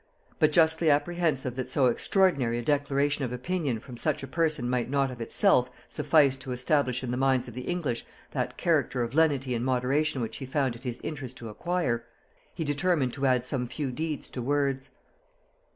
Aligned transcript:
But 0.39 0.51
justly 0.51 0.89
apprehensive 0.89 1.53
that 1.57 1.69
so 1.69 1.85
extraordinary 1.85 2.57
a 2.57 2.63
declaration 2.63 3.23
of 3.23 3.31
opinion 3.31 3.79
from 3.79 3.97
such 3.97 4.23
a 4.23 4.27
person 4.27 4.67
might 4.67 4.89
not 4.89 5.11
of 5.11 5.21
itself 5.21 5.69
suffice 5.87 6.35
to 6.37 6.51
establish 6.51 7.03
in 7.03 7.11
the 7.11 7.17
minds 7.17 7.47
of 7.47 7.53
the 7.53 7.67
English 7.67 8.03
that 8.31 8.57
character 8.57 9.03
of 9.03 9.13
lenity 9.13 9.53
and 9.53 9.63
moderation 9.63 10.19
which 10.19 10.37
he 10.37 10.47
found 10.47 10.75
it 10.75 10.81
his 10.83 11.01
interest 11.03 11.37
to 11.37 11.49
acquire, 11.49 12.03
he 12.55 12.63
determined 12.63 13.13
to 13.13 13.27
add 13.27 13.45
some 13.45 13.67
few 13.67 13.91
deeds 13.91 14.27
to 14.31 14.41
words. 14.41 14.89